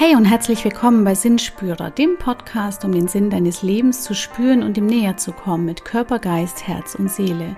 [0.00, 4.62] Hey und herzlich willkommen bei Sinnspürer, dem Podcast, um den Sinn deines Lebens zu spüren
[4.62, 7.56] und ihm näher zu kommen mit Körper, Geist, Herz und Seele.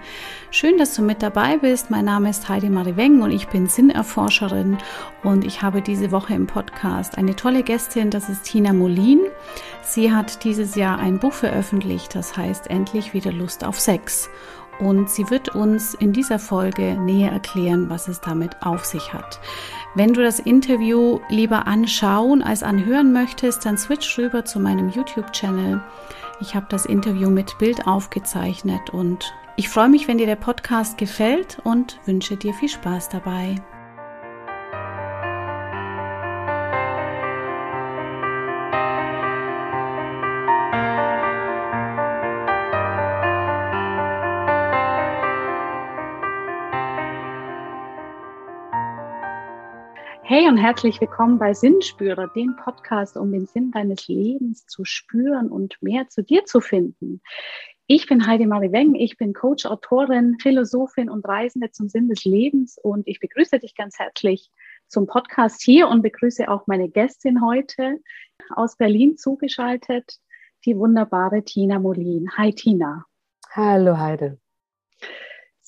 [0.50, 1.90] Schön, dass du mit dabei bist.
[1.90, 4.78] Mein Name ist Heidi Marie Weng und ich bin Sinnerforscherin
[5.22, 9.20] und ich habe diese Woche im Podcast eine tolle Gästin, das ist Tina Molin.
[9.82, 14.30] Sie hat dieses Jahr ein Buch veröffentlicht, das heißt Endlich wieder Lust auf Sex.
[14.80, 19.40] Und sie wird uns in dieser Folge näher erklären, was es damit auf sich hat.
[19.94, 25.82] Wenn du das Interview lieber anschauen als anhören möchtest, dann switch rüber zu meinem YouTube-Channel.
[26.40, 30.96] Ich habe das Interview mit Bild aufgezeichnet und ich freue mich, wenn dir der Podcast
[30.96, 33.56] gefällt und wünsche dir viel Spaß dabei.
[50.30, 55.48] Hey und herzlich willkommen bei Sinnspürer, dem Podcast, um den Sinn deines Lebens zu spüren
[55.48, 57.20] und mehr zu dir zu finden.
[57.88, 62.24] Ich bin Heidi Marie Weng, ich bin Coach, Autorin, Philosophin und Reisende zum Sinn des
[62.24, 64.52] Lebens und ich begrüße dich ganz herzlich
[64.86, 67.98] zum Podcast hier und begrüße auch meine Gästin heute
[68.54, 70.20] aus Berlin zugeschaltet,
[70.64, 72.30] die wunderbare Tina Molin.
[72.36, 73.04] Hi Tina.
[73.50, 74.38] Hallo Heide.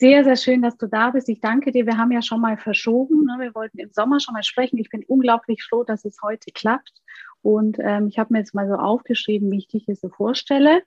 [0.02, 1.28] Sehr, sehr schön, dass du da bist.
[1.28, 1.86] Ich danke dir.
[1.86, 3.24] Wir haben ja schon mal verschoben.
[3.24, 3.36] Ne?
[3.38, 4.76] Wir wollten im Sommer schon mal sprechen.
[4.78, 7.00] Ich bin unglaublich froh, dass es heute klappt.
[7.40, 10.82] Und ähm, ich habe mir jetzt mal so aufgeschrieben, wie ich dich hier so vorstelle.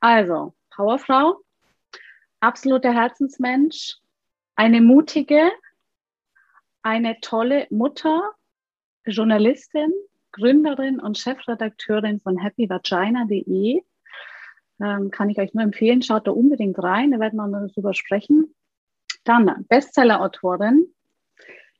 [0.00, 1.40] Also, Powerfrau,
[2.40, 3.96] absoluter Herzensmensch,
[4.54, 5.50] eine mutige,
[6.82, 8.32] eine tolle Mutter,
[9.06, 9.94] Journalistin,
[10.32, 13.82] Gründerin und Chefredakteurin von happyvagina.de
[14.82, 17.94] ähm, kann ich euch nur empfehlen, schaut da unbedingt rein, da werden wir noch darüber
[17.94, 18.54] sprechen.
[19.24, 20.86] Dann Bestseller-Autorin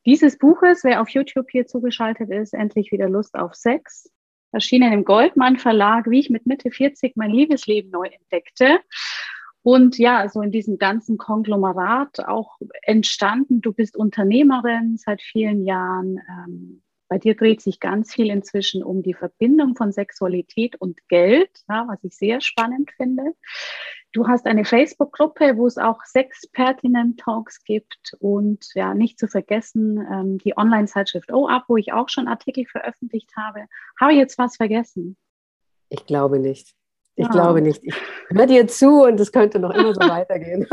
[0.05, 4.11] dieses Buches, wer auf YouTube hier zugeschaltet ist, endlich wieder Lust auf Sex.
[4.51, 8.81] Erschienen im Goldmann Verlag, wie ich mit Mitte 40 mein Liebesleben neu entdeckte.
[9.63, 13.61] Und ja, so in diesem ganzen Konglomerat auch entstanden.
[13.61, 16.83] Du bist Unternehmerin seit vielen Jahren, ähm,
[17.13, 21.85] bei dir dreht sich ganz viel inzwischen um die Verbindung von Sexualität und Geld, ja,
[21.87, 23.35] was ich sehr spannend finde.
[24.13, 30.39] Du hast eine Facebook-Gruppe, wo es auch Sex-Pertinent-Talks gibt und ja, nicht zu vergessen, ähm,
[30.39, 33.67] die Online-Zeitschrift OAP, wo ich auch schon Artikel veröffentlicht habe.
[34.01, 35.19] Habe ich jetzt was vergessen?
[35.91, 36.73] Ich glaube nicht.
[37.17, 37.31] Ich ah.
[37.31, 37.85] glaube nicht.
[37.85, 37.95] Ich
[38.31, 40.67] höre dir zu und es könnte noch immer so weitergehen.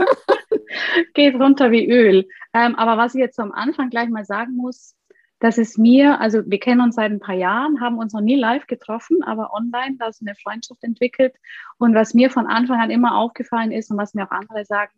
[1.14, 2.30] Geht runter wie Öl.
[2.54, 4.96] Ähm, aber was ich jetzt am Anfang gleich mal sagen muss,
[5.40, 8.36] das ist mir, also wir kennen uns seit ein paar Jahren, haben uns noch nie
[8.36, 11.36] live getroffen, aber online, da ist eine Freundschaft entwickelt.
[11.78, 14.92] Und was mir von Anfang an immer aufgefallen ist und was mir auch andere sagen,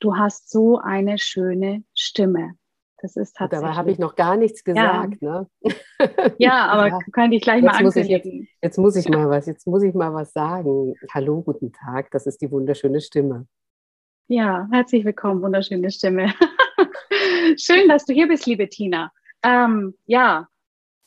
[0.00, 2.54] du hast so eine schöne Stimme.
[2.98, 3.66] Das ist tatsächlich.
[3.66, 5.16] Dabei habe ich noch gar nichts gesagt.
[5.20, 5.74] Ja, ne?
[6.38, 6.98] ja aber ja.
[7.12, 8.40] könnte ich gleich jetzt mal ankündigen.
[8.40, 10.94] Jetzt, jetzt, muss ich mal was, jetzt muss ich mal was sagen.
[11.12, 13.46] Hallo, guten Tag, das ist die wunderschöne Stimme.
[14.26, 16.32] Ja, herzlich willkommen, wunderschöne Stimme.
[17.58, 19.12] Schön, dass du hier bist, liebe Tina.
[19.44, 20.48] Ähm, ja,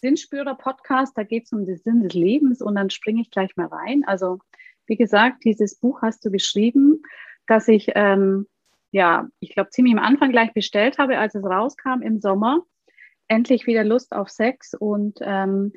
[0.01, 3.67] Sinnspürer-Podcast, da geht es um den Sinn des Lebens und dann springe ich gleich mal
[3.67, 4.03] rein.
[4.05, 4.39] Also,
[4.85, 7.01] wie gesagt, dieses Buch hast du geschrieben,
[7.47, 8.47] dass ich, ähm,
[8.91, 12.61] ja, ich glaube, ziemlich am Anfang gleich bestellt habe, als es rauskam im Sommer.
[13.27, 15.73] Endlich wieder Lust auf Sex und ähm,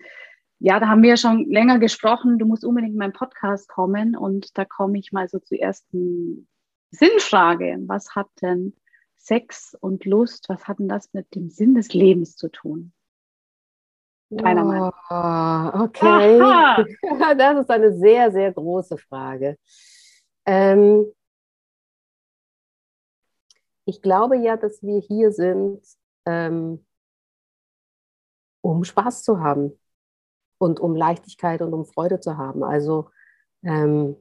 [0.60, 4.56] ja, da haben wir schon länger gesprochen, du musst unbedingt in meinen Podcast kommen und
[4.58, 6.46] da komme ich mal so zur ersten
[6.90, 7.78] Sinnfrage.
[7.86, 8.74] Was hat denn
[9.22, 12.92] Sex und Lust, was hat denn das mit dem Sinn des Lebens zu tun?
[14.30, 16.84] Deiner Meinung oh, Okay, Aha.
[17.34, 19.58] das ist eine sehr, sehr große Frage.
[20.46, 21.12] Ähm,
[23.84, 25.82] ich glaube ja, dass wir hier sind,
[26.26, 26.86] ähm,
[28.62, 29.78] um Spaß zu haben
[30.58, 32.62] und um Leichtigkeit und um Freude zu haben.
[32.62, 33.10] Also
[33.64, 34.16] ähm,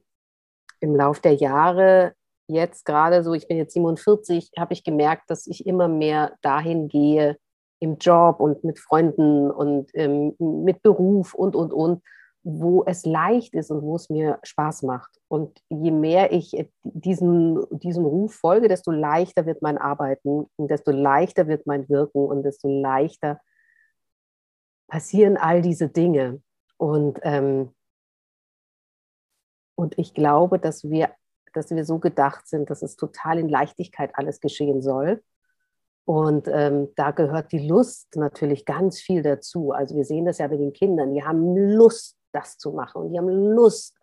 [0.82, 2.16] im Lauf der Jahre
[2.50, 6.88] jetzt gerade so, ich bin jetzt 47, habe ich gemerkt, dass ich immer mehr dahin
[6.88, 7.38] gehe
[7.80, 12.04] im Job und mit Freunden und ähm, mit Beruf und, und, und,
[12.44, 15.20] wo es leicht ist und wo es mir Spaß macht.
[15.28, 20.92] Und je mehr ich diesen, diesem Ruf folge, desto leichter wird mein Arbeiten und desto
[20.92, 23.40] leichter wird mein Wirken und desto leichter
[24.88, 26.42] passieren all diese Dinge.
[26.78, 27.76] Und, ähm,
[29.76, 31.10] und ich glaube, dass wir
[31.54, 35.22] dass wir so gedacht sind, dass es total in Leichtigkeit alles geschehen soll.
[36.06, 39.72] Und ähm, da gehört die Lust natürlich ganz viel dazu.
[39.72, 43.12] Also wir sehen das ja bei den Kindern, die haben Lust, das zu machen und
[43.12, 43.96] die haben Lust,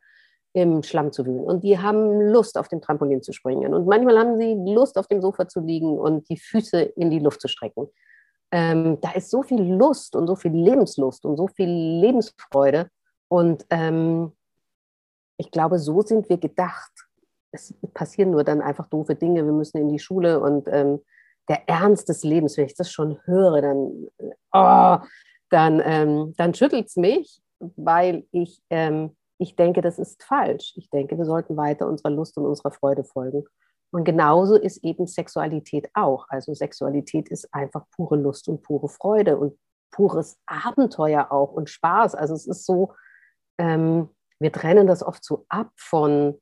[0.53, 4.19] im Schlamm zu wühlen und die haben Lust, auf dem Trampolin zu springen und manchmal
[4.19, 7.49] haben sie Lust, auf dem Sofa zu liegen und die Füße in die Luft zu
[7.49, 7.89] strecken.
[8.53, 12.89] ähm, da ist so viel Lust und so viel Lebenslust und so viel Lebensfreude.
[13.29, 14.33] Und ähm,
[15.37, 17.06] ich glaube, so sind wir gedacht.
[17.53, 19.45] Es passieren nur dann einfach doofe Dinge.
[19.45, 21.01] Wir müssen in die Schule und ähm,
[21.49, 24.09] der Ernst des Lebens, wenn ich das schon höre, dann,
[24.53, 24.99] oh,
[25.51, 27.41] dann, ähm, dann schüttelt es mich,
[27.77, 30.75] weil ich, ähm, ich denke, das ist falsch.
[30.77, 33.45] Ich denke, wir sollten weiter unserer Lust und unserer Freude folgen.
[33.93, 36.27] Und genauso ist eben Sexualität auch.
[36.29, 39.57] Also Sexualität ist einfach pure Lust und pure Freude und
[39.91, 42.15] pures Abenteuer auch und Spaß.
[42.15, 42.93] Also es ist so,
[43.59, 46.41] ähm, wir trennen das oft so ab von,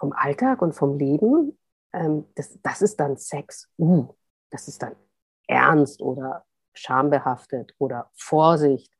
[0.00, 1.56] vom Alltag und vom Leben.
[1.92, 3.68] Ähm, das, das ist dann Sex.
[3.78, 4.08] Uh,
[4.50, 4.96] das ist dann
[5.46, 8.92] ernst oder schambehaftet oder Vorsicht.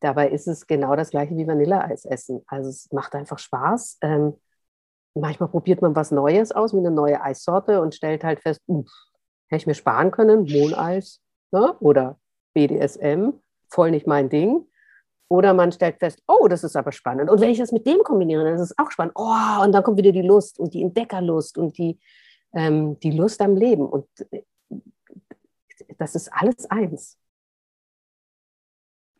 [0.00, 2.42] Dabei ist es genau das gleiche wie Vanilleeis essen.
[2.46, 3.98] Also es macht einfach Spaß.
[4.02, 4.34] Ähm,
[5.14, 8.90] manchmal probiert man was Neues aus, wie eine neue Eissorte und stellt halt fest, uff,
[9.48, 11.20] hätte ich mir sparen können, Mohneis
[11.50, 11.76] ne?
[11.80, 12.20] oder
[12.54, 13.32] BDSM,
[13.68, 14.66] voll nicht mein Ding.
[15.28, 17.30] Oder man stellt fest, oh, das ist aber spannend.
[17.30, 19.14] Und wenn ich das mit dem kombiniere, dann ist es auch spannend.
[19.16, 21.98] Oh, und dann kommt wieder die Lust und die Entdeckerlust und die,
[22.54, 23.86] ähm, die Lust am Leben.
[23.86, 24.42] Und äh,
[25.98, 27.18] das ist alles eins.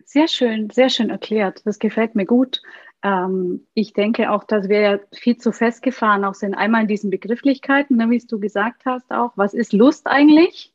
[0.04, 1.60] Sehr schön, sehr schön erklärt.
[1.66, 2.62] Das gefällt mir gut.
[3.02, 6.54] Ähm, ich denke auch, dass wir ja viel zu festgefahren auch sind.
[6.54, 9.32] Einmal in diesen Begrifflichkeiten, ne, wie du gesagt hast auch.
[9.36, 10.72] Was ist Lust eigentlich?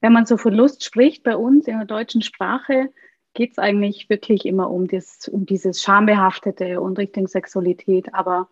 [0.00, 2.92] Wenn man so von Lust spricht bei uns in der deutschen Sprache,
[3.38, 8.12] geht es eigentlich wirklich immer um, das, um dieses Schambehaftete und Richtung Sexualität.
[8.12, 8.48] Aber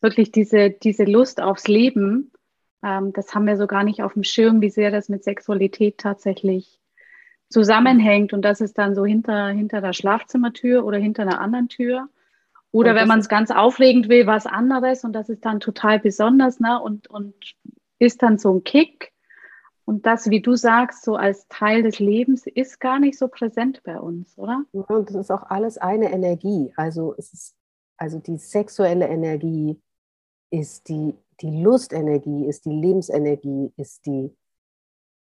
[0.00, 2.30] wirklich diese, diese Lust aufs Leben,
[2.84, 5.98] ähm, das haben wir so gar nicht auf dem Schirm, wie sehr das mit Sexualität
[5.98, 6.80] tatsächlich
[7.48, 12.08] zusammenhängt und das ist dann so hinter, hinter der Schlafzimmertür oder hinter einer anderen Tür.
[12.70, 16.60] Oder wenn man es ganz aufregend will, was anderes und das ist dann total besonders
[16.60, 16.80] ne?
[16.80, 17.34] und, und
[17.98, 19.10] ist dann so ein Kick.
[19.88, 23.82] Und das, wie du sagst, so als Teil des Lebens ist gar nicht so präsent
[23.84, 24.66] bei uns, oder?
[24.72, 26.74] Ja, und das ist auch alles eine Energie.
[26.76, 27.56] Also es ist,
[27.96, 29.80] also die sexuelle Energie
[30.50, 34.36] ist die, die Lustenergie, ist die Lebensenergie, ist die,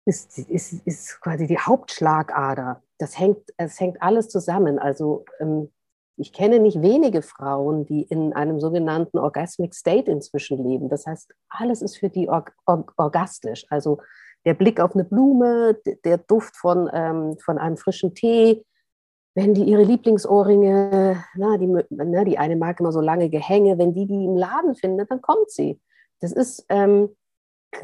[0.04, 2.82] ist, ist, ist quasi die Hauptschlagader.
[2.98, 4.78] Das hängt, es hängt alles zusammen.
[4.78, 5.72] Also ähm,
[6.18, 10.90] ich kenne nicht wenige Frauen, die in einem sogenannten Orgasmic State inzwischen leben.
[10.90, 13.64] Das heißt, alles ist für die org org orgastisch.
[13.70, 14.02] Also
[14.44, 18.64] der Blick auf eine Blume, der Duft von, ähm, von einem frischen Tee,
[19.34, 23.94] wenn die ihre Lieblingsohrringe, na, die, na, die eine mag immer so lange Gehänge, wenn
[23.94, 25.80] die die im Laden findet, dann kommt sie.
[26.20, 27.16] Das ist, ähm,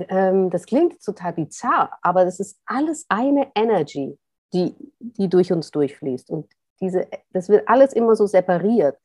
[0.09, 4.19] ähm, das klingt total bizarr, aber das ist alles eine Energy,
[4.53, 6.31] die, die durch uns durchfließt.
[6.31, 6.51] Und
[6.81, 8.99] diese, das wird alles immer so separiert.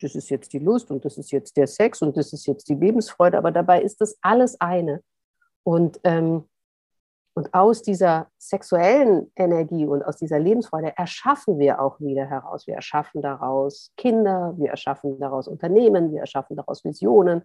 [0.00, 2.68] Das ist jetzt die Lust und das ist jetzt der Sex und das ist jetzt
[2.68, 5.02] die Lebensfreude, aber dabei ist das alles eine.
[5.62, 6.48] Und, ähm,
[7.34, 12.66] und aus dieser sexuellen Energie und aus dieser Lebensfreude erschaffen wir auch wieder heraus.
[12.66, 17.42] Wir erschaffen daraus Kinder, wir erschaffen daraus Unternehmen, wir erschaffen daraus Visionen,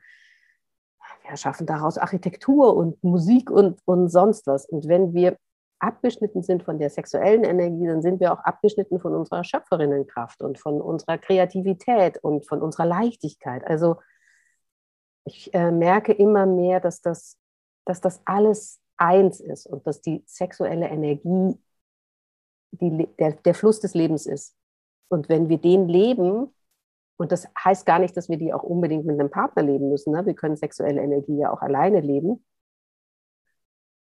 [1.21, 4.65] wir erschaffen daraus Architektur und Musik und, und sonst was.
[4.65, 5.37] Und wenn wir
[5.79, 10.59] abgeschnitten sind von der sexuellen Energie, dann sind wir auch abgeschnitten von unserer Schöpferinnenkraft und
[10.59, 13.65] von unserer Kreativität und von unserer Leichtigkeit.
[13.65, 13.97] Also
[15.23, 17.37] ich äh, merke immer mehr, dass das,
[17.85, 21.57] dass das alles eins ist und dass die sexuelle Energie
[22.71, 24.55] die, der, der Fluss des Lebens ist.
[25.09, 26.53] Und wenn wir den leben,
[27.17, 30.11] und das heißt gar nicht, dass wir die auch unbedingt mit einem Partner leben müssen,
[30.11, 30.25] ne?
[30.25, 32.43] wir können sexuelle Energie ja auch alleine leben,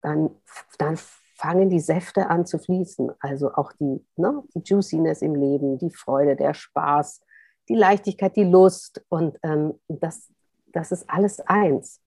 [0.01, 0.29] dann,
[0.77, 0.97] dann
[1.35, 3.11] fangen die Säfte an zu fließen.
[3.19, 7.21] Also auch die, ne, die Juiciness im Leben, die Freude, der Spaß,
[7.69, 9.03] die Leichtigkeit, die Lust.
[9.09, 10.31] Und ähm, das,
[10.67, 12.02] das ist alles eins.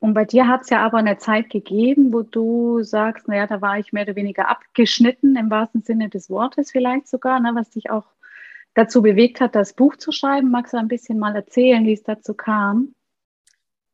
[0.00, 3.60] Und bei dir hat es ja aber eine Zeit gegeben, wo du sagst, naja, da
[3.60, 7.70] war ich mehr oder weniger abgeschnitten, im wahrsten Sinne des Wortes vielleicht sogar, ne, was
[7.70, 8.04] dich auch
[8.74, 10.50] dazu bewegt hat, das Buch zu schreiben.
[10.50, 12.94] Magst du ein bisschen mal erzählen, wie es dazu kam?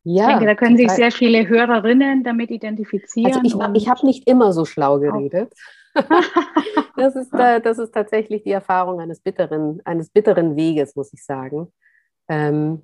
[0.03, 3.33] Ja, ich denke, da können sich sehr viele Hörerinnen damit identifizieren.
[3.43, 5.51] Also ich, ich habe nicht immer so schlau geredet.
[6.95, 11.25] das, ist, äh, das ist tatsächlich die Erfahrung eines bitteren, eines bitteren Weges, muss ich
[11.25, 11.73] sagen.
[12.27, 12.83] Ähm,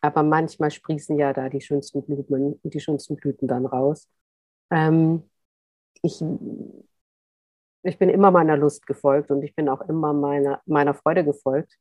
[0.00, 4.08] aber manchmal sprießen ja da die schönsten Blumen die schönsten Blüten dann raus.
[4.70, 5.30] Ähm,
[6.02, 6.22] ich,
[7.82, 11.76] ich bin immer meiner Lust gefolgt und ich bin auch immer meiner, meiner Freude gefolgt.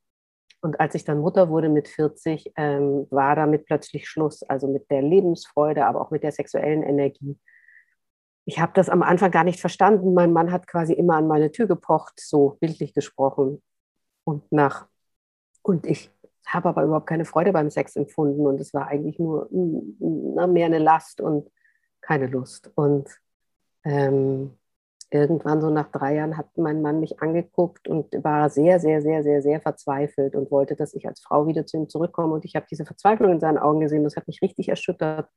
[0.62, 4.90] Und als ich dann Mutter wurde mit 40, ähm, war damit plötzlich Schluss, also mit
[4.92, 7.40] der Lebensfreude, aber auch mit der sexuellen Energie.
[8.46, 10.14] Ich habe das am Anfang gar nicht verstanden.
[10.14, 13.62] Mein Mann hat quasi immer an meine Tür gepocht, so bildlich gesprochen.
[14.26, 14.88] Und nach
[15.62, 16.12] und ich
[16.54, 20.66] habe aber überhaupt keine Freude beim Sex empfunden und es war eigentlich nur na, mehr
[20.66, 21.50] eine Last und
[22.02, 22.72] keine Lust.
[22.76, 23.10] Und
[23.84, 24.58] ähm,
[25.12, 29.24] irgendwann so nach drei Jahren hat mein Mann mich angeguckt und war sehr, sehr, sehr,
[29.24, 32.34] sehr, sehr verzweifelt und wollte, dass ich als Frau wieder zu ihm zurückkomme.
[32.34, 34.04] Und ich habe diese Verzweiflung in seinen Augen gesehen.
[34.04, 35.30] Das hat mich richtig erschüttert,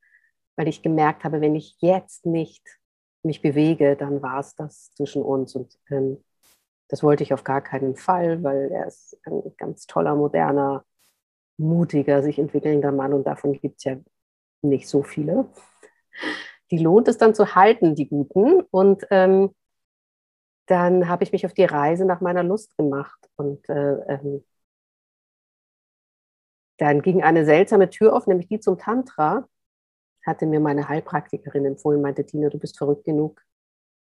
[0.57, 2.63] weil ich gemerkt habe, wenn ich jetzt nicht
[3.23, 5.55] mich bewege, dann war es das zwischen uns.
[5.55, 6.23] Und ähm,
[6.89, 10.85] das wollte ich auf gar keinen Fall, weil er ist ein ganz toller, moderner,
[11.59, 13.97] mutiger, sich entwickelnder Mann und davon gibt es ja
[14.63, 15.49] nicht so viele.
[16.71, 18.63] Die lohnt es dann zu halten, die guten.
[18.71, 19.55] Und ähm,
[20.67, 23.19] dann habe ich mich auf die Reise nach meiner Lust gemacht.
[23.37, 24.45] Und äh, ähm,
[26.79, 29.49] dann ging eine seltsame Tür auf, nämlich die zum Tantra.
[30.25, 33.43] Hatte mir meine Heilpraktikerin empfohlen, meinte, Tina, du bist verrückt genug.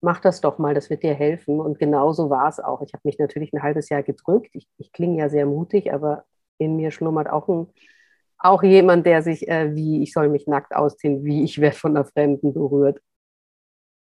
[0.00, 1.60] Mach das doch mal, das wird dir helfen.
[1.60, 2.82] Und genau so war es auch.
[2.82, 4.50] Ich habe mich natürlich ein halbes Jahr gedrückt.
[4.54, 6.24] Ich, ich klinge ja sehr mutig, aber
[6.64, 7.68] in mir schlummert auch ein,
[8.38, 11.96] auch jemand, der sich, äh, wie ich soll mich nackt ausziehen, wie ich werde von
[11.96, 13.00] einer Fremden berührt.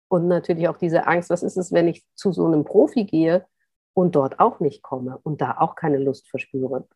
[0.08, 3.46] Und natürlich auch diese Angst, was ist es, wenn ich zu so einem Profi gehe
[3.94, 6.86] und dort auch nicht komme und da auch keine Lust verspüre?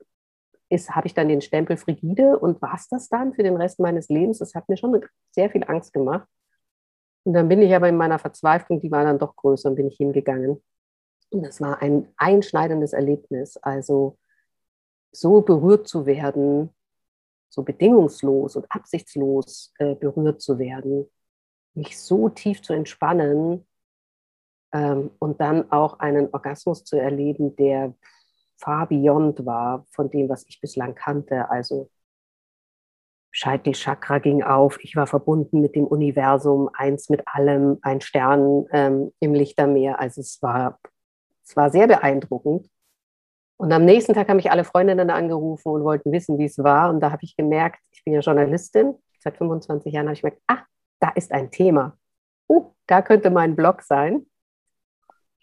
[0.88, 4.08] Habe ich dann den Stempel frigide und war es das dann für den Rest meines
[4.08, 4.38] Lebens?
[4.38, 6.26] Das hat mir schon sehr viel Angst gemacht.
[7.24, 9.88] Und dann bin ich aber in meiner Verzweiflung, die war dann doch größer, und bin
[9.88, 10.62] ich hingegangen.
[11.30, 13.58] Und das war ein einschneidendes Erlebnis.
[13.58, 14.16] Also
[15.12, 16.70] so berührt zu werden,
[17.48, 21.10] so bedingungslos und absichtslos äh, berührt zu werden,
[21.74, 23.66] mich so tief zu entspannen
[24.72, 27.94] ähm, und dann auch einen Orgasmus zu erleben, der
[28.56, 31.50] far beyond war von dem, was ich bislang kannte.
[31.50, 31.90] Also
[33.32, 39.12] Scheitelchakra ging auf, ich war verbunden mit dem Universum, eins mit allem, ein Stern ähm,
[39.20, 39.98] im Lichtermeer.
[39.98, 40.78] Also es war,
[41.44, 42.68] es war sehr beeindruckend.
[43.62, 46.90] Und am nächsten Tag haben mich alle Freundinnen angerufen und wollten wissen, wie es war.
[46.90, 50.42] Und da habe ich gemerkt, ich bin ja Journalistin, seit 25 Jahren habe ich gemerkt,
[50.48, 50.64] ah,
[50.98, 51.96] da ist ein Thema.
[52.48, 54.26] Uh, da könnte mein Blog sein,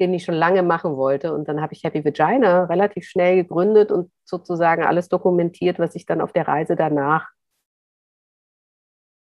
[0.01, 1.33] den ich schon lange machen wollte.
[1.33, 6.05] Und dann habe ich Happy Vagina relativ schnell gegründet und sozusagen alles dokumentiert, was ich
[6.05, 7.29] dann auf der Reise danach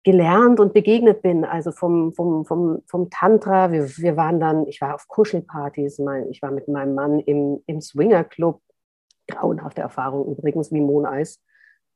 [0.04, 1.44] gelernt und begegnet bin.
[1.44, 6.30] Also vom, vom, vom, vom Tantra, wir, wir waren dann, ich war auf Kuschelpartys, mein,
[6.30, 8.62] ich war mit meinem Mann im, im Swingerclub.
[9.28, 11.42] Grauenhafte Erfahrung übrigens wie Moneis.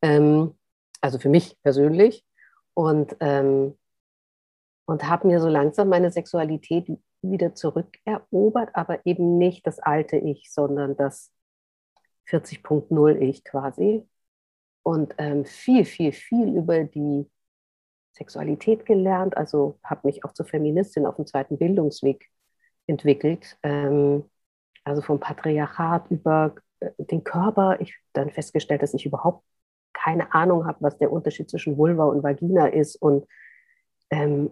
[0.03, 0.57] Ähm,
[1.01, 2.25] also für mich persönlich.
[2.75, 3.75] Und ähm,
[4.91, 6.89] und habe mir so langsam meine Sexualität
[7.23, 11.31] wieder zurückerobert, aber eben nicht das alte Ich, sondern das
[12.29, 14.09] 40.0 Ich quasi.
[14.83, 17.31] Und ähm, viel, viel, viel über die
[18.15, 22.29] Sexualität gelernt, also habe mich auch zur Feministin auf dem zweiten Bildungsweg
[22.89, 23.59] entwickelt.
[23.63, 24.25] Ähm,
[24.83, 26.57] also vom Patriarchat über
[26.99, 27.81] den Körper.
[27.81, 29.45] Ich dann festgestellt, dass ich überhaupt
[29.93, 33.27] keine Ahnung habe, was der Unterschied zwischen Vulva und Vagina ist und
[34.11, 34.51] ähm,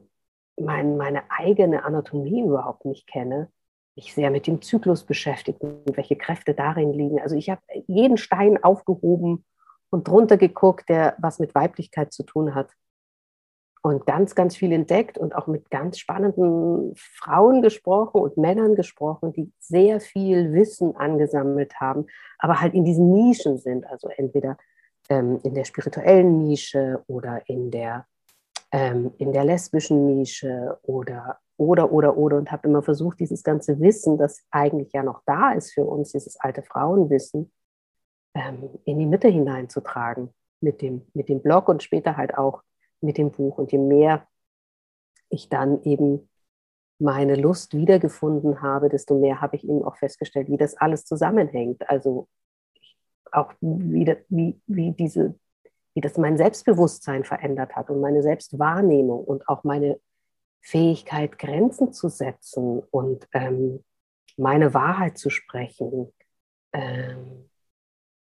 [0.57, 3.51] mein, meine eigene Anatomie überhaupt nicht kenne,
[3.97, 7.21] mich sehr mit dem Zyklus beschäftigt und welche Kräfte darin liegen.
[7.21, 9.45] Also ich habe jeden Stein aufgehoben
[9.91, 12.71] und drunter geguckt, der was mit Weiblichkeit zu tun hat.
[13.83, 19.33] Und ganz, ganz viel entdeckt und auch mit ganz spannenden Frauen gesprochen und Männern gesprochen,
[19.33, 22.07] die sehr viel Wissen angesammelt haben,
[22.39, 23.87] aber halt in diesen Nischen sind.
[23.87, 24.57] Also entweder
[25.09, 28.07] ähm, in der spirituellen Nische oder in der
[28.73, 33.81] ähm, in der lesbischen Nische oder, oder, oder, oder und habe immer versucht, dieses ganze
[33.81, 37.51] Wissen, das eigentlich ja noch da ist für uns, dieses alte Frauenwissen,
[38.35, 42.63] ähm, in die Mitte hineinzutragen mit dem, mit dem Blog und später halt auch
[43.01, 43.59] mit dem Buch.
[43.59, 44.27] Und je mehr
[45.31, 46.29] ich dann eben
[46.99, 51.89] meine Lust wiedergefunden habe, desto mehr habe ich eben auch festgestellt, wie das alles zusammenhängt.
[51.89, 52.29] Also
[53.31, 55.39] auch wie, wie, wie diese
[55.99, 59.99] wie das mein Selbstbewusstsein verändert hat und meine Selbstwahrnehmung und auch meine
[60.61, 63.83] Fähigkeit, Grenzen zu setzen und ähm,
[64.37, 66.13] meine Wahrheit zu sprechen.
[66.73, 67.48] Ähm,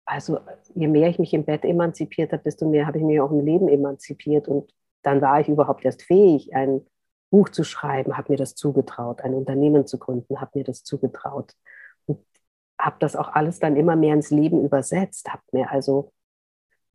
[0.10, 0.40] also
[0.74, 3.46] je mehr ich mich im Bett emanzipiert habe, desto mehr habe ich mich auch im
[3.46, 4.74] Leben emanzipiert und
[5.04, 6.86] dann war ich überhaupt erst fähig, ein
[7.30, 11.54] Buch zu schreiben, habe mir das zugetraut, ein Unternehmen zu gründen, habe mir das zugetraut
[12.08, 12.26] und
[12.80, 16.12] habe das auch alles dann immer mehr ins Leben übersetzt, habe mir also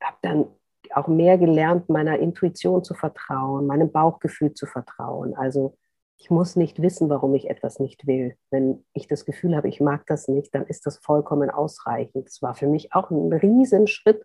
[0.02, 0.46] habe dann
[0.90, 5.34] auch mehr gelernt, meiner Intuition zu vertrauen, meinem Bauchgefühl zu vertrauen.
[5.34, 5.76] Also
[6.18, 8.36] ich muss nicht wissen, warum ich etwas nicht will.
[8.50, 12.26] Wenn ich das Gefühl habe, ich mag das nicht, dann ist das vollkommen ausreichend.
[12.26, 14.24] Das war für mich auch ein Riesenschritt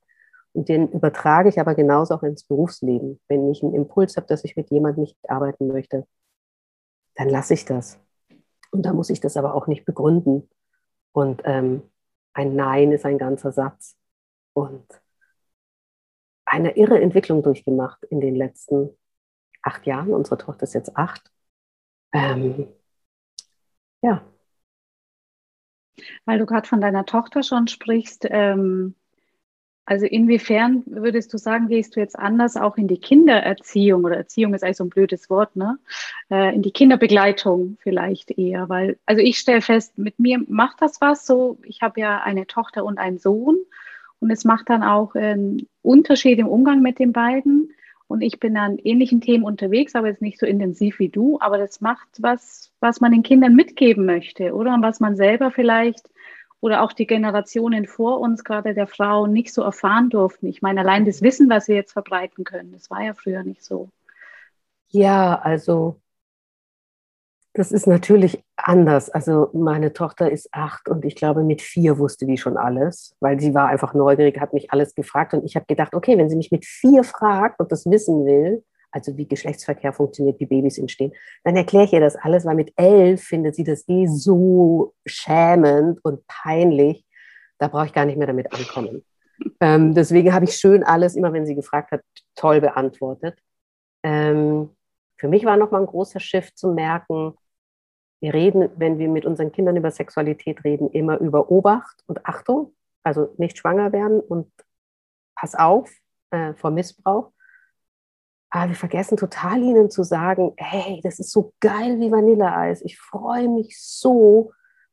[0.53, 3.19] und den übertrage ich aber genauso auch ins Berufsleben.
[3.27, 6.08] Wenn ich einen Impuls habe, dass ich mit jemandem nicht arbeiten möchte,
[7.15, 8.00] dann lasse ich das.
[8.72, 10.50] Und da muss ich das aber auch nicht begründen.
[11.12, 11.84] Und ähm,
[12.34, 13.98] ein Nein ist ein ganzer Satz.
[14.53, 14.86] Und
[16.46, 18.98] eine irre Entwicklung durchgemacht in den letzten
[19.62, 20.13] acht Jahren.
[20.13, 21.31] Unsere Tochter ist jetzt acht.
[22.13, 22.68] Ähm,
[24.01, 24.24] ja.
[26.25, 28.96] Weil du gerade von deiner Tochter schon sprichst, ähm,
[29.89, 34.54] also inwiefern würdest du sagen, gehst du jetzt anders auch in die Kindererziehung oder Erziehung
[34.54, 35.80] ist eigentlich so ein blödes Wort, ne?
[36.30, 41.01] Äh, in die Kinderbegleitung vielleicht eher, weil also ich stelle fest, mit mir macht das
[41.01, 41.58] was so.
[41.63, 43.58] Ich habe ja eine Tochter und einen Sohn
[44.20, 47.74] und es macht dann auch einen Unterschied im Umgang mit den beiden.
[48.10, 51.38] Und ich bin an ähnlichen Themen unterwegs, aber jetzt nicht so intensiv wie du.
[51.42, 54.74] Aber das macht was, was man den Kindern mitgeben möchte, oder?
[54.74, 56.10] Und was man selber vielleicht
[56.60, 60.48] oder auch die Generationen vor uns, gerade der Frauen, nicht so erfahren durften.
[60.48, 63.63] Ich meine, allein das Wissen, was wir jetzt verbreiten können, das war ja früher nicht
[63.63, 63.89] so.
[64.88, 66.01] Ja, also
[67.60, 69.10] das ist natürlich anders.
[69.10, 73.38] Also meine Tochter ist acht und ich glaube, mit vier wusste die schon alles, weil
[73.38, 76.38] sie war einfach neugierig, hat mich alles gefragt und ich habe gedacht, okay, wenn sie
[76.38, 81.12] mich mit vier fragt und das wissen will, also wie Geschlechtsverkehr funktioniert, wie Babys entstehen,
[81.44, 86.00] dann erkläre ich ihr das alles, weil mit elf findet sie das eh so schämend
[86.06, 87.04] und peinlich,
[87.58, 89.04] da brauche ich gar nicht mehr damit ankommen.
[89.60, 92.04] Ähm, deswegen habe ich schön alles, immer wenn sie gefragt hat,
[92.36, 93.38] toll beantwortet.
[94.04, 94.70] Ähm,
[95.18, 97.34] für mich war nochmal ein großer Shift zu merken,
[98.22, 102.76] wir reden, wenn wir mit unseren Kindern über Sexualität reden, immer über Obacht und Achtung,
[103.04, 104.52] also nicht schwanger werden und
[105.36, 105.90] pass auf
[106.32, 107.32] äh, vor Missbrauch.
[108.52, 112.82] Aber wir vergessen total ihnen zu sagen, hey, das ist so geil wie Vanilleeis.
[112.82, 114.52] Ich freue mich so,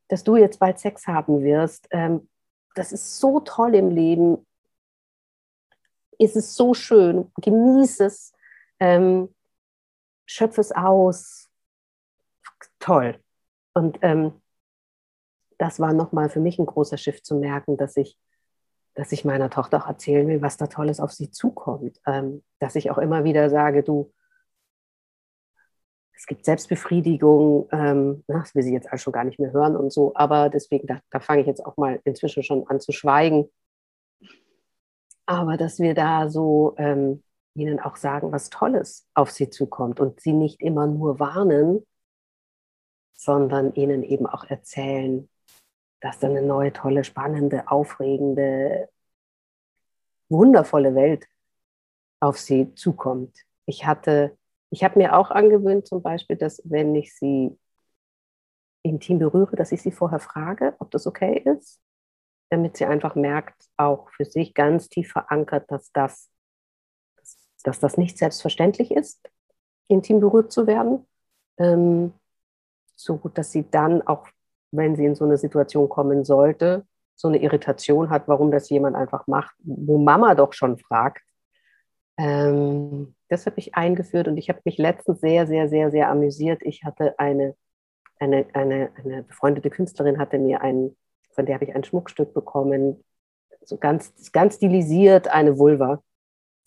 [0.09, 1.87] dass du jetzt bald Sex haben wirst.
[1.91, 2.29] Ähm,
[2.75, 4.45] das ist so toll im Leben.
[6.19, 7.31] Es ist so schön.
[7.41, 8.31] Genieß es.
[8.79, 9.33] Ähm,
[10.27, 11.46] schöpfe es aus.
[12.87, 13.19] Toll.
[13.73, 14.31] Und ähm,
[15.57, 18.17] das war nochmal für mich ein großer Schiff zu merken, dass ich
[18.93, 21.99] dass ich meiner Tochter auch erzählen will, was da Tolles auf sie zukommt.
[22.07, 24.11] Ähm, dass ich auch immer wieder sage, du,
[26.13, 29.91] es gibt Selbstbefriedigung, ähm, na, das will sie jetzt schon gar nicht mehr hören und
[29.91, 33.49] so, aber deswegen, da, da fange ich jetzt auch mal inzwischen schon an zu schweigen.
[35.27, 37.21] Aber dass wir da so ähm,
[37.53, 41.85] ihnen auch sagen, was Tolles auf sie zukommt und sie nicht immer nur warnen,
[43.13, 45.29] sondern ihnen eben auch erzählen,
[46.01, 48.89] dass da eine neue, tolle, spannende, aufregende,
[50.29, 51.27] wundervolle Welt
[52.19, 53.45] auf sie zukommt.
[53.65, 54.37] Ich hatte,
[54.69, 57.57] ich habe mir auch angewöhnt, zum Beispiel, dass wenn ich sie
[58.83, 61.81] intim berühre, dass ich sie vorher frage, ob das okay ist,
[62.49, 66.29] damit sie einfach merkt, auch für sich ganz tief verankert, dass das,
[67.63, 69.29] dass das nicht selbstverständlich ist,
[69.87, 71.05] intim berührt zu werden,
[71.57, 72.13] ähm,
[72.97, 74.27] so dass sie dann auch
[74.71, 78.95] wenn sie in so eine Situation kommen sollte, so eine Irritation hat, warum das jemand
[78.95, 81.23] einfach macht, wo Mama doch schon fragt.
[82.17, 86.61] Ähm, das habe ich eingeführt und ich habe mich letztens sehr, sehr, sehr, sehr amüsiert.
[86.63, 87.55] Ich hatte eine,
[88.19, 90.95] eine, eine, eine befreundete Künstlerin, hatte mir ein,
[91.31, 93.03] von der habe ich ein Schmuckstück bekommen,
[93.63, 96.01] so ganz, ganz stilisiert eine Vulva,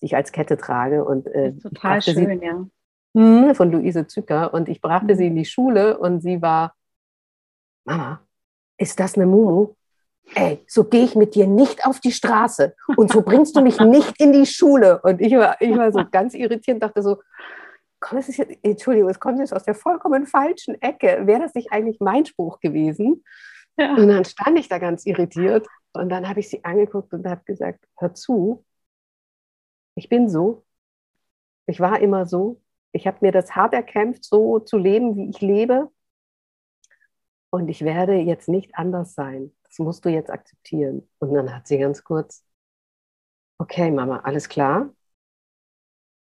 [0.01, 1.05] die ich als Kette trage.
[1.05, 2.67] Und, äh, total schön, sie, ja.
[3.15, 4.55] Hm, von Luise Zücker.
[4.55, 5.19] Und ich brachte mhm.
[5.19, 6.75] sie in die Schule und sie war
[7.85, 8.21] Mama,
[8.79, 9.75] ist das eine Mumu?
[10.35, 13.81] Ey, so gehe ich mit dir nicht auf die Straße und so bringst du mich
[13.81, 15.01] nicht in die Schule.
[15.03, 17.21] Und ich war, ich war so ganz irritiert und dachte so,
[17.99, 21.27] komm, das ist jetzt, Entschuldigung, es kommt jetzt aus der vollkommen falschen Ecke.
[21.27, 23.25] Wäre das nicht eigentlich mein Spruch gewesen?
[23.77, 23.95] Ja.
[23.95, 27.43] Und dann stand ich da ganz irritiert und dann habe ich sie angeguckt und habe
[27.45, 28.65] gesagt, hör zu,
[29.97, 30.65] ich bin so,
[31.67, 32.61] ich war immer so,
[32.93, 35.91] ich habe mir das hart erkämpft, so zu leben, wie ich lebe.
[37.51, 39.53] Und ich werde jetzt nicht anders sein.
[39.65, 41.09] Das musst du jetzt akzeptieren.
[41.19, 42.45] Und dann hat sie ganz kurz,
[43.59, 44.93] okay, Mama, alles klar.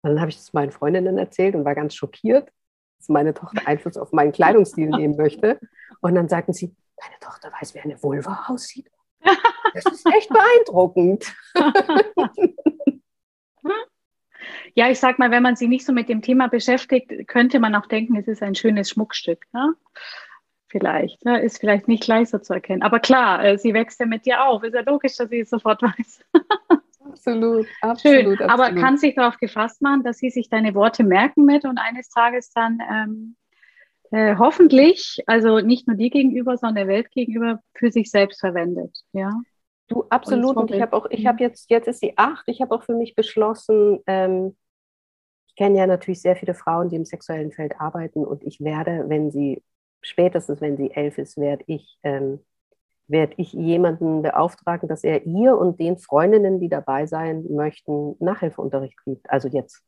[0.03, 2.51] Und dann habe ich das meinen Freundinnen erzählt und war ganz schockiert,
[2.97, 5.59] dass meine Tochter Einfluss auf meinen Kleidungsstil nehmen möchte.
[6.01, 8.89] Und dann sagten sie, deine Tochter weiß, wie eine Vulva aussieht.
[9.73, 11.33] Das ist echt beeindruckend.
[14.75, 17.75] Ja, ich sag mal, wenn man sich nicht so mit dem Thema beschäftigt, könnte man
[17.75, 19.45] auch denken, es ist ein schönes Schmuckstück.
[19.53, 19.75] Ne?
[20.71, 21.23] vielleicht.
[21.25, 21.41] Ne?
[21.41, 22.81] Ist vielleicht nicht gleich so zu erkennen.
[22.81, 24.63] Aber klar, äh, sie wächst ja mit dir auf.
[24.63, 26.25] Ist ja logisch, dass sie es sofort weiß.
[27.05, 28.39] absolut, absolut.
[28.39, 28.49] Schön.
[28.49, 32.09] Aber kann sich darauf gefasst machen, dass sie sich deine Worte merken mit und eines
[32.09, 33.35] Tages dann ähm,
[34.11, 38.97] äh, hoffentlich, also nicht nur dir gegenüber, sondern der Welt gegenüber, für sich selbst verwendet.
[39.13, 39.31] Ja.
[39.91, 40.55] Du, absolut.
[40.55, 42.95] Und, ich habe auch, ich habe jetzt, jetzt ist sie acht, ich habe auch für
[42.95, 44.55] mich beschlossen, ähm,
[45.47, 49.03] ich kenne ja natürlich sehr viele Frauen, die im sexuellen Feld arbeiten und ich werde,
[49.07, 49.61] wenn sie
[50.01, 52.39] spätestens wenn sie elf ist, werde ich, ähm,
[53.07, 59.03] werd ich jemanden beauftragen, dass er ihr und den Freundinnen, die dabei sein möchten, Nachhilfeunterricht
[59.03, 59.29] gibt.
[59.29, 59.83] Also jetzt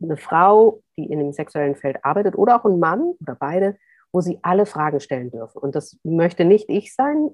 [0.00, 3.76] eine Frau, die in dem sexuellen Feld arbeitet oder auch ein Mann oder beide,
[4.12, 5.58] wo sie alle Fragen stellen dürfen.
[5.58, 7.30] Und das möchte nicht ich sein,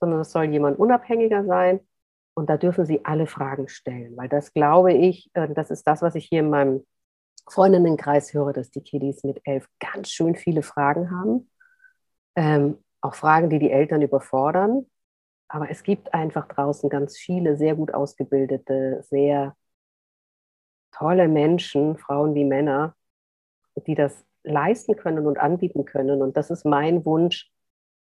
[0.00, 1.80] sondern das soll jemand unabhängiger sein.
[2.34, 6.00] Und da dürfen sie alle Fragen stellen, weil das glaube ich, äh, das ist das,
[6.00, 6.86] was ich hier in meinem
[7.48, 11.50] Freundinnenkreis höre, dass die Kiddies mit elf ganz schön viele Fragen haben.
[12.36, 14.86] Ähm, auch Fragen, die die Eltern überfordern.
[15.48, 19.56] Aber es gibt einfach draußen ganz viele sehr gut ausgebildete, sehr
[20.92, 22.94] tolle Menschen, Frauen wie Männer,
[23.86, 26.22] die das leisten können und anbieten können.
[26.22, 27.50] Und das ist mein Wunsch,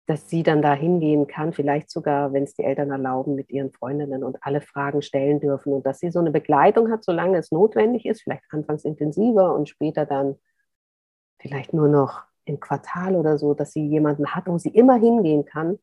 [0.10, 3.72] dass sie dann da hingehen kann, vielleicht sogar, wenn es die Eltern erlauben, mit ihren
[3.72, 7.52] Freundinnen und alle Fragen stellen dürfen und dass sie so eine Begleitung hat, solange es
[7.52, 10.40] notwendig ist, vielleicht anfangs intensiver und später dann
[11.40, 15.46] vielleicht nur noch im Quartal oder so, dass sie jemanden hat, wo sie immer hingehen
[15.46, 15.78] kann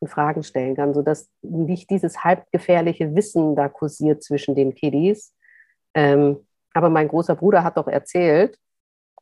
[0.00, 5.34] und Fragen stellen kann, sodass nicht dieses halbgefährliche Wissen da kursiert zwischen den Kiddies.
[5.94, 8.58] Ähm, aber mein großer Bruder hat doch erzählt,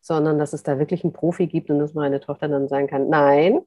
[0.01, 3.09] sondern dass es da wirklich einen Profi gibt und dass meine Tochter dann sagen kann,
[3.09, 3.61] nein,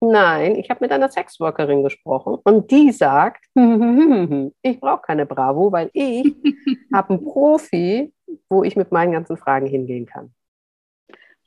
[0.00, 3.46] nein, ich habe mit einer Sexworkerin gesprochen und die sagt,
[4.62, 6.34] ich brauche keine Bravo, weil ich
[6.92, 8.12] habe einen Profi,
[8.48, 10.34] wo ich mit meinen ganzen Fragen hingehen kann.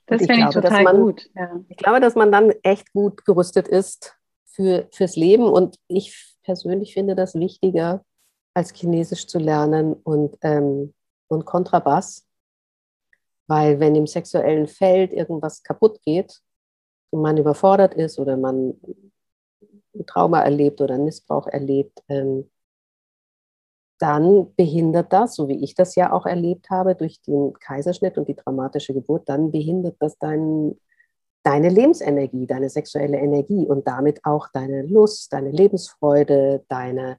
[0.06, 1.30] Das finde ich total man, gut.
[1.34, 1.60] Ja.
[1.68, 6.94] Ich glaube, dass man dann echt gut gerüstet ist für, fürs Leben und ich persönlich
[6.94, 8.04] finde das wichtiger,
[8.54, 10.92] als Chinesisch zu lernen und, ähm,
[11.28, 12.26] und Kontrabass
[13.50, 16.40] weil wenn im sexuellen Feld irgendwas kaputt geht
[17.12, 18.74] man überfordert ist oder man
[19.94, 22.50] ein Trauma erlebt oder einen Missbrauch erlebt, ähm,
[23.98, 28.28] dann behindert das, so wie ich das ja auch erlebt habe, durch den Kaiserschnitt und
[28.28, 30.78] die traumatische Geburt, dann behindert das dein,
[31.42, 37.18] deine Lebensenergie, deine sexuelle Energie und damit auch deine Lust, deine Lebensfreude, deine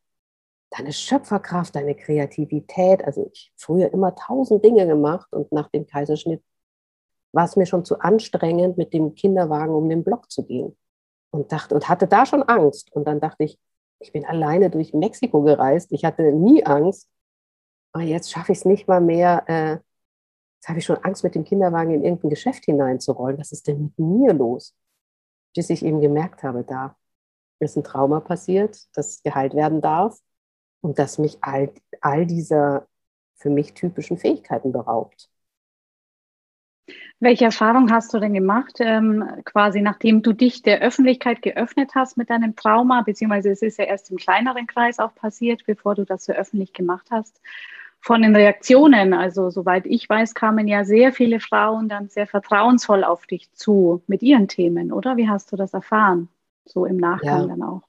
[0.72, 3.04] deine Schöpferkraft, deine Kreativität.
[3.04, 6.42] Also ich früher immer tausend Dinge gemacht und nach dem Kaiserschnitt
[7.32, 10.78] war es mir schon zu anstrengend, mit dem Kinderwagen um den Block zu gehen.
[11.32, 12.92] Und dachte und hatte da schon Angst.
[12.92, 13.58] Und dann dachte ich,
[14.00, 15.92] ich bin alleine durch Mexiko gereist.
[15.92, 17.08] Ich hatte nie Angst.
[17.94, 19.44] Aber jetzt schaffe ich es nicht mal mehr.
[19.48, 19.78] Äh,
[20.58, 23.38] jetzt habe ich schon Angst, mit dem Kinderwagen in irgendein Geschäft hineinzurollen.
[23.38, 24.76] Was ist denn mit mir los?
[25.56, 26.98] Bis ich eben gemerkt habe, da
[27.60, 30.18] ist ein Trauma passiert, das geheilt werden darf
[30.82, 32.88] und das mich all, all dieser
[33.36, 35.31] für mich typischen Fähigkeiten beraubt.
[37.22, 42.18] Welche Erfahrung hast du denn gemacht, ähm, quasi nachdem du dich der Öffentlichkeit geöffnet hast
[42.18, 46.04] mit deinem Trauma, beziehungsweise es ist ja erst im kleineren Kreis auch passiert, bevor du
[46.04, 47.40] das so öffentlich gemacht hast,
[48.00, 49.14] von den Reaktionen?
[49.14, 54.02] Also soweit ich weiß, kamen ja sehr viele Frauen dann sehr vertrauensvoll auf dich zu
[54.08, 55.16] mit ihren Themen, oder?
[55.16, 56.28] Wie hast du das erfahren?
[56.66, 57.48] So im Nachgang ja.
[57.48, 57.84] dann auch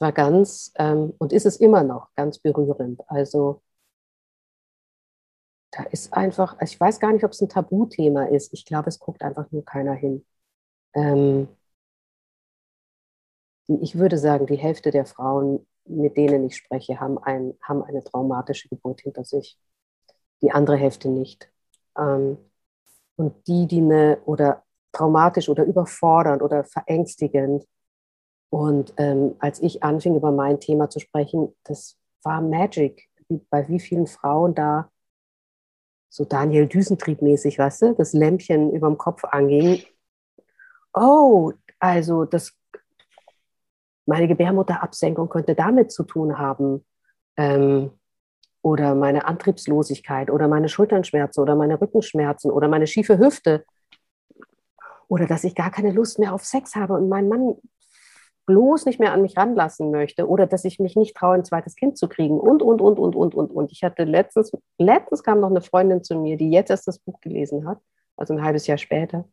[0.00, 3.02] war ganz, ähm, und ist es immer noch, ganz berührend.
[3.08, 3.60] Also
[5.70, 8.52] da ist einfach, also ich weiß gar nicht, ob es ein Tabuthema ist.
[8.52, 10.24] Ich glaube, es guckt einfach nur keiner hin.
[10.94, 11.48] Ähm,
[13.68, 18.02] ich würde sagen, die Hälfte der Frauen, mit denen ich spreche, haben, ein, haben eine
[18.02, 19.58] traumatische Geburt hinter sich.
[20.42, 21.50] Die andere Hälfte nicht.
[21.96, 22.38] Ähm,
[23.16, 27.64] und die, die eine oder traumatisch oder überfordernd oder verängstigend
[28.50, 33.08] und ähm, als ich anfing, über mein Thema zu sprechen, das war Magic,
[33.48, 34.89] bei wie vielen Frauen da
[36.10, 39.82] so Daniel Düsentrieb-mäßig, weißt du, das Lämpchen über dem Kopf anging.
[40.92, 42.52] Oh, also das,
[44.06, 46.84] meine Gebärmutterabsenkung könnte damit zu tun haben.
[47.36, 47.92] Ähm,
[48.62, 53.64] oder meine Antriebslosigkeit oder meine Schulternschmerzen oder meine Rückenschmerzen oder meine schiefe Hüfte.
[55.08, 57.54] Oder dass ich gar keine Lust mehr auf Sex habe und mein Mann
[58.50, 61.76] bloß nicht mehr an mich ranlassen möchte oder dass ich mich nicht traue, ein zweites
[61.76, 63.70] Kind zu kriegen und, und, und, und, und, und, und.
[63.70, 67.20] Ich hatte letztens, letztens kam noch eine Freundin zu mir, die jetzt erst das Buch
[67.20, 67.78] gelesen hat,
[68.16, 69.24] also ein halbes Jahr später,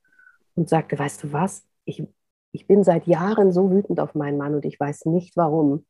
[0.56, 2.04] und sagte, weißt du was, ich,
[2.52, 5.88] ich bin seit Jahren so wütend auf meinen Mann und ich weiß nicht warum.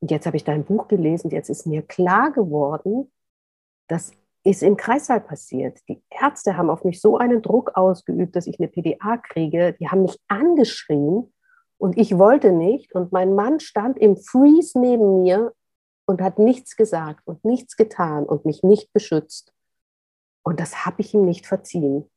[0.00, 3.12] Und jetzt habe ich dein Buch gelesen jetzt ist mir klar geworden,
[3.86, 4.12] dass
[4.44, 5.80] ist im Kreißsaal passiert.
[5.88, 9.74] Die Ärzte haben auf mich so einen Druck ausgeübt, dass ich eine PDA kriege.
[9.80, 11.32] Die haben mich angeschrien
[11.78, 12.94] und ich wollte nicht.
[12.94, 15.52] Und mein Mann stand im Freeze neben mir
[16.06, 19.52] und hat nichts gesagt und nichts getan und mich nicht beschützt.
[20.42, 22.10] Und das habe ich ihm nicht verziehen.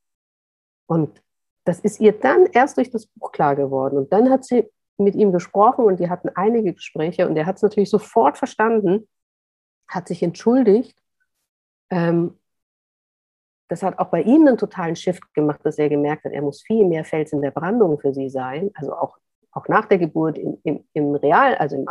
[0.87, 1.21] Und
[1.65, 3.97] das ist ihr dann erst durch das Buch klar geworden.
[3.97, 7.55] Und dann hat sie mit ihm gesprochen und die hatten einige Gespräche und er hat
[7.55, 9.07] es natürlich sofort verstanden,
[9.87, 10.97] hat sich entschuldigt.
[11.89, 12.37] Ähm,
[13.69, 16.63] das hat auch bei ihm einen totalen Shift gemacht, dass er gemerkt hat, er muss
[16.63, 19.18] viel mehr Fels in der Brandung für sie sein, also auch
[19.51, 21.87] auch nach der Geburt im, im, im Real, also im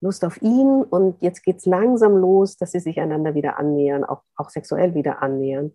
[0.00, 4.04] Lust auf ihn und jetzt geht es langsam los, dass sie sich einander wieder annähern,
[4.04, 5.74] auch, auch sexuell wieder annähern.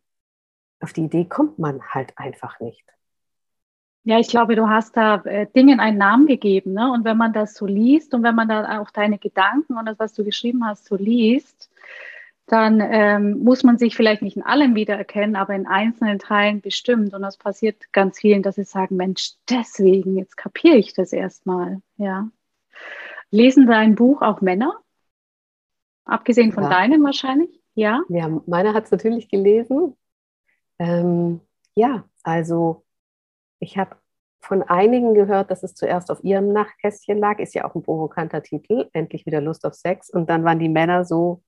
[0.80, 2.86] Auf die Idee kommt man halt einfach nicht.
[4.04, 6.74] Ja, ich glaube, du hast da äh, Dingen einen Namen gegeben.
[6.74, 6.91] Ne?
[6.91, 10.00] Und wenn man das so liest und wenn man da auch deine Gedanken und das,
[10.00, 11.70] was du geschrieben hast, so liest,
[12.52, 17.14] dann ähm, muss man sich vielleicht nicht in allem wiedererkennen, aber in einzelnen Teilen bestimmt.
[17.14, 21.82] Und das passiert ganz vielen, dass sie sagen, Mensch, deswegen, jetzt kapiere ich das erstmal.
[21.96, 22.30] Ja.
[23.30, 24.74] Lesen dein Buch auch Männer?
[26.04, 26.70] Abgesehen von ja.
[26.70, 27.62] deinem wahrscheinlich?
[27.74, 28.02] Ja.
[28.10, 29.96] Ja, meiner hat es natürlich gelesen.
[30.78, 31.40] Ähm,
[31.74, 32.84] ja, also
[33.60, 33.96] ich habe
[34.42, 38.44] von einigen gehört, dass es zuerst auf ihrem Nachtkästchen lag, ist ja auch ein provokanter
[38.44, 40.10] Titel, endlich wieder Lust auf Sex.
[40.10, 41.42] Und dann waren die Männer so,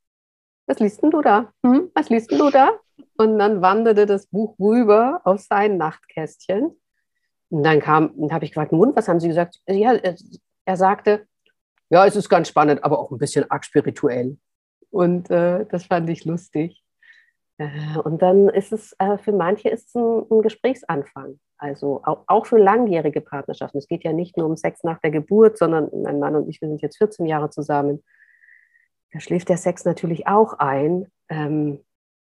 [0.67, 1.52] was liest denn du da?
[1.63, 1.91] Hm?
[1.93, 2.71] Was liest denn du da?
[3.17, 6.76] Und dann wanderte das Buch rüber auf sein Nachtkästchen.
[7.49, 9.60] Und dann kam, dann habe ich gefragt, nun, was haben Sie gesagt?
[9.67, 9.93] Ja,
[10.65, 11.28] er sagte,
[11.89, 14.38] ja, es ist ganz spannend, aber auch ein bisschen arg spirituell.
[14.89, 16.84] Und äh, das fand ich lustig.
[17.60, 21.39] Äh, und dann ist es, äh, für manche ist es ein, ein Gesprächsanfang.
[21.58, 23.78] Also auch, auch, für langjährige Partnerschaften.
[23.78, 26.60] Es geht ja nicht nur um Sex nach der Geburt, sondern mein Mann und ich,
[26.62, 28.04] wir sind jetzt 14 Jahre zusammen.
[29.13, 31.08] Da schläft der Sex natürlich auch ein.
[31.30, 31.80] Ähm,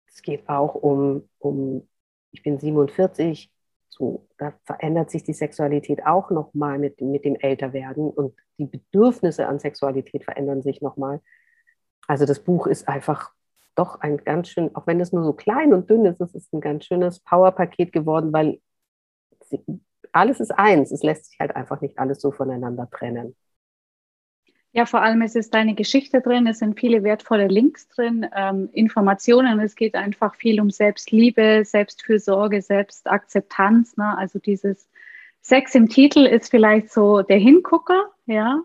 [0.08, 1.88] es geht auch um, um,
[2.32, 3.50] ich bin 47,
[3.88, 9.46] so, da verändert sich die Sexualität auch nochmal mit, mit dem Älterwerden und die Bedürfnisse
[9.46, 11.20] an Sexualität verändern sich nochmal.
[12.08, 13.30] Also das Buch ist einfach
[13.76, 16.52] doch ein ganz schön, auch wenn es nur so klein und dünn ist, es ist
[16.52, 18.60] ein ganz schönes Powerpaket geworden, weil
[20.12, 20.90] alles ist eins.
[20.90, 23.36] Es lässt sich halt einfach nicht alles so voneinander trennen.
[24.76, 28.68] Ja, vor allem es ist deine Geschichte drin, es sind viele wertvolle Links drin, ähm,
[28.72, 29.60] Informationen.
[29.60, 33.96] Es geht einfach viel um Selbstliebe, Selbstfürsorge, Selbstakzeptanz.
[33.96, 34.18] Ne?
[34.18, 34.88] Also dieses
[35.42, 38.62] Sex im Titel ist vielleicht so der Hingucker, ja,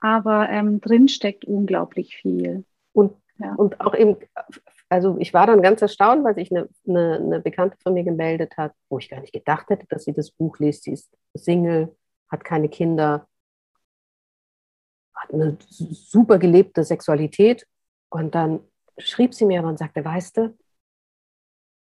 [0.00, 2.64] aber ähm, drin steckt unglaublich viel.
[2.92, 3.54] Und, ja.
[3.54, 4.16] und auch eben
[4.90, 8.56] also ich war dann ganz erstaunt, weil sich eine, eine, eine, Bekannte von mir gemeldet
[8.56, 10.84] hat, wo ich gar nicht gedacht hätte, dass sie das Buch liest.
[10.84, 11.94] Sie ist Single,
[12.30, 13.27] hat keine Kinder,
[15.32, 17.66] eine super gelebte Sexualität.
[18.10, 18.60] Und dann
[18.98, 20.58] schrieb sie mir und sagte, weißt du,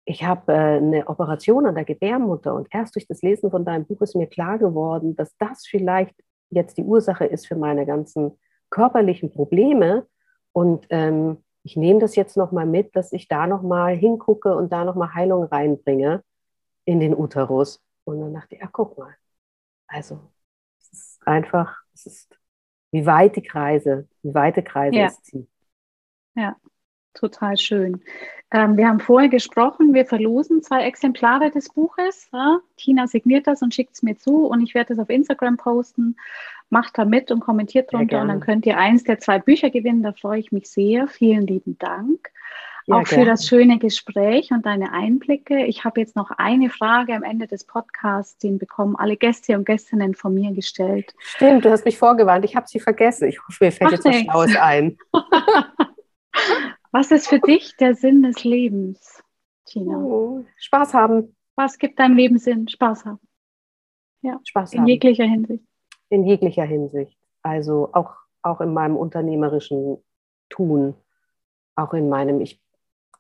[0.07, 3.87] ich habe äh, eine Operation an der Gebärmutter und erst durch das Lesen von deinem
[3.87, 6.15] Buch ist mir klar geworden, dass das vielleicht
[6.51, 8.39] jetzt die Ursache ist für meine ganzen
[8.71, 10.07] körperlichen Probleme.
[10.53, 14.85] Und ähm, ich nehme das jetzt nochmal mit, dass ich da nochmal hingucke und da
[14.85, 16.23] nochmal Heilung reinbringe
[16.85, 17.83] in den Uterus.
[18.05, 19.15] Und dann dachte ich, ja, guck mal.
[19.87, 20.21] Also,
[20.79, 22.39] es ist einfach, es ist,
[22.95, 25.07] wie weit die Kreise, wie weite Kreise ja.
[25.07, 25.49] es zieht.
[26.37, 26.57] Ja,
[27.13, 28.01] total schön.
[28.53, 32.29] Ähm, wir haben vorher gesprochen, wir verlosen zwei Exemplare des Buches.
[32.33, 32.61] Ja?
[32.77, 36.17] Tina signiert das und schickt es mir zu und ich werde es auf Instagram posten
[36.71, 40.03] macht da mit und kommentiert drunter und dann könnt ihr eins der zwei Bücher gewinnen.
[40.03, 41.07] Da freue ich mich sehr.
[41.09, 42.31] Vielen lieben Dank.
[42.87, 45.65] Ja, auch für das schöne Gespräch und deine Einblicke.
[45.65, 49.65] Ich habe jetzt noch eine Frage am Ende des Podcasts, den bekommen alle Gäste und
[49.65, 51.15] Gästinnen von mir gestellt.
[51.19, 52.45] Stimmt, du hast mich vorgewarnt.
[52.45, 53.29] Ich habe sie vergessen.
[53.29, 54.99] Ich hoffe, mir fällt Ach, jetzt was Schlaues ein.
[56.93, 59.23] was ist für dich der Sinn des Lebens,
[59.65, 59.97] Tina?
[59.97, 61.35] Oh, Spaß haben.
[61.57, 62.69] Was gibt deinem Leben Sinn?
[62.69, 63.21] Spaß haben.
[64.23, 64.89] Ja, Spaß in haben.
[64.89, 65.65] jeglicher Hinsicht
[66.15, 67.19] in jeglicher Hinsicht.
[67.43, 70.03] Also auch, auch in meinem unternehmerischen
[70.49, 70.95] Tun,
[71.77, 72.63] auch in meinem, ich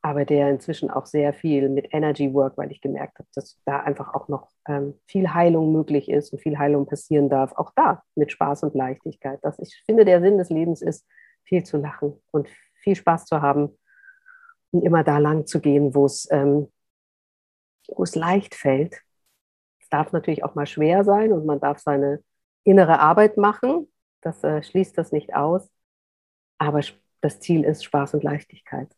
[0.04, 3.80] arbeite ja inzwischen auch sehr viel mit Energy Work, weil ich gemerkt habe, dass da
[3.80, 7.52] einfach auch noch ähm, viel Heilung möglich ist und viel Heilung passieren darf.
[7.52, 9.38] Auch da mit Spaß und Leichtigkeit.
[9.42, 11.06] Dass ich finde, der Sinn des Lebens ist,
[11.44, 13.78] viel zu lachen und viel Spaß zu haben
[14.72, 16.70] und immer da lang zu gehen, wo es, ähm,
[18.14, 19.00] leicht fällt.
[19.80, 22.22] Es darf natürlich auch mal schwer sein und man darf seine
[22.64, 23.90] innere Arbeit machen.
[24.20, 25.70] Das äh, schließt das nicht aus.
[26.58, 26.80] Aber
[27.22, 28.94] das Ziel ist Spaß und Leichtigkeit.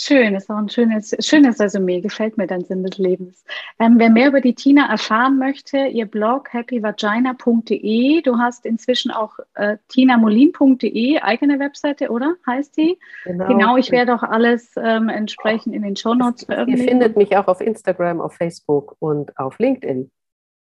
[0.00, 3.44] Schön, ist auch ein schönes, schönes Resümee, gefällt mir dein Sinn des Lebens.
[3.80, 8.22] Ähm, wer mehr über die Tina erfahren möchte, ihr Blog happyvagina.de.
[8.22, 12.36] Du hast inzwischen auch äh, tinamolin.de, eigene Webseite, oder?
[12.46, 12.96] Heißt die?
[13.24, 16.84] Genau, genau ich werde auch alles ähm, entsprechend in den Shownotes veröffentlichen.
[16.84, 20.12] Ihr findet mich auch auf Instagram, auf Facebook und auf LinkedIn.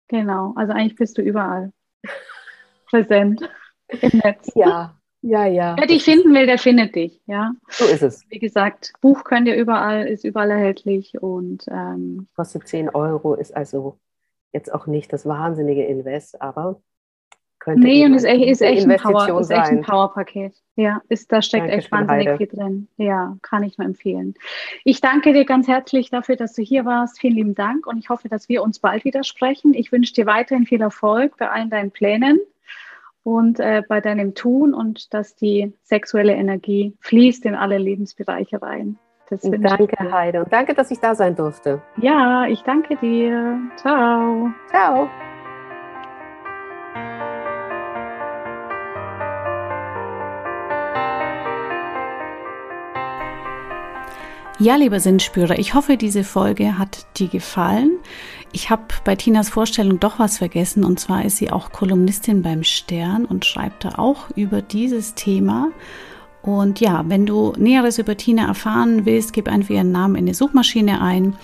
[0.10, 1.74] Genau, also eigentlich bist du überall
[2.86, 3.50] präsent
[3.88, 4.52] im Netz.
[4.54, 5.76] Ja, ja, ja.
[5.78, 7.54] Wer dich finden will, der findet dich, ja.
[7.70, 8.26] So ist es.
[8.30, 13.56] Wie gesagt, Buch könnt ihr überall, ist überall erhältlich und ähm, kostet 10 Euro, ist
[13.56, 13.98] also
[14.52, 16.82] jetzt auch nicht das wahnsinnige Invest, aber
[17.60, 20.54] könnte nee, und ist echt, ist echt ein Power, ist echt ein Powerpaket.
[20.76, 22.90] Ja, ist, da steckt danke echt wahnsinnig viel drin.
[22.98, 24.34] Ja, kann ich nur empfehlen.
[24.84, 27.22] Ich danke dir ganz herzlich dafür, dass du hier warst.
[27.22, 29.74] Vielen lieben Dank und ich hoffe, dass wir uns bald wieder sprechen.
[29.74, 32.42] Ich wünsche dir weiterhin viel Erfolg bei allen deinen Plänen
[33.24, 38.98] und äh, bei deinem Tun und dass die sexuelle Energie fließt in alle Lebensbereiche rein.
[39.30, 40.44] danke, Heide.
[40.44, 41.82] Und danke, dass ich da sein durfte.
[41.98, 43.60] Ja, ich danke dir.
[43.78, 44.52] Ciao.
[44.70, 45.10] Ciao.
[54.60, 58.00] Ja, lieber Sinnspürer, ich hoffe, diese Folge hat dir gefallen.
[58.56, 62.64] Ich habe bei Tinas Vorstellung doch was vergessen und zwar ist sie auch Kolumnistin beim
[62.64, 65.72] Stern und schreibt da auch über dieses Thema.
[66.44, 70.36] Und ja, wenn du Näheres über Tina erfahren willst, gib einfach ihren Namen in die
[70.36, 71.36] Suchmaschine ein.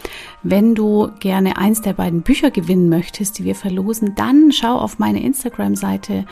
[0.43, 4.99] Wenn du gerne eins der beiden Bücher gewinnen möchtest, die wir verlosen, dann schau auf
[4.99, 6.25] meine Instagram-Seite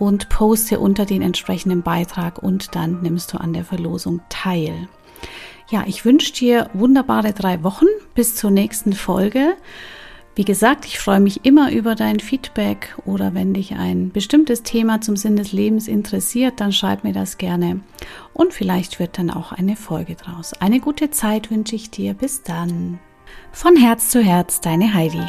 [0.00, 4.88] und poste unter den entsprechenden Beitrag und dann nimmst du an der Verlosung teil.
[5.70, 9.54] Ja, ich wünsche dir wunderbare drei Wochen bis zur nächsten Folge.
[10.36, 15.00] Wie gesagt, ich freue mich immer über dein Feedback oder wenn dich ein bestimmtes Thema
[15.00, 17.80] zum Sinn des Lebens interessiert, dann schreib mir das gerne
[18.34, 20.52] und vielleicht wird dann auch eine Folge draus.
[20.52, 22.12] Eine gute Zeit wünsche ich dir.
[22.12, 22.98] Bis dann.
[23.50, 25.24] Von Herz zu Herz, deine Heidi.